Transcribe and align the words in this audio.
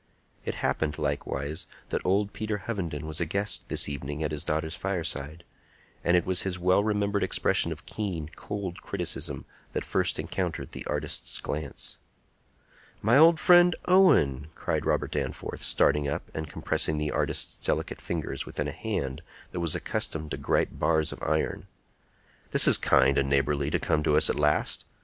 It 0.45 0.55
happened, 0.65 0.97
likewise, 0.97 1.67
that 1.89 2.03
old 2.03 2.33
Peter 2.33 2.63
Hovenden 2.65 3.05
was 3.05 3.21
a 3.21 3.25
guest 3.27 3.67
this 3.67 3.87
evening 3.87 4.23
at 4.23 4.31
his 4.31 4.43
daughter's 4.43 4.73
fireside, 4.73 5.43
and 6.03 6.17
it 6.17 6.25
was 6.25 6.41
his 6.41 6.57
well 6.57 6.83
remembered 6.83 7.21
expression 7.21 7.71
of 7.71 7.85
keen, 7.85 8.27
cold 8.35 8.81
criticism 8.81 9.45
that 9.73 9.85
first 9.85 10.17
encountered 10.17 10.71
the 10.71 10.83
artist's 10.87 11.39
glance. 11.39 11.99
"My 13.03 13.15
old 13.15 13.39
friend 13.39 13.75
Owen!" 13.85 14.47
cried 14.55 14.87
Robert 14.87 15.11
Danforth, 15.11 15.61
starting 15.61 16.07
up, 16.07 16.31
and 16.33 16.49
compressing 16.49 16.97
the 16.97 17.11
artist's 17.11 17.63
delicate 17.63 18.01
fingers 18.01 18.43
within 18.43 18.67
a 18.67 18.71
hand 18.71 19.21
that 19.51 19.59
was 19.59 19.75
accustomed 19.75 20.31
to 20.31 20.37
gripe 20.37 20.69
bars 20.71 21.11
of 21.13 21.21
iron. 21.21 21.67
"This 22.49 22.67
is 22.67 22.79
kind 22.79 23.19
and 23.19 23.29
neighborly 23.29 23.69
to 23.69 23.77
come 23.77 24.01
to 24.01 24.17
us 24.17 24.31
at 24.31 24.35
last. 24.35 24.83